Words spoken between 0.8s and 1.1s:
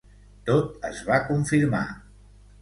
es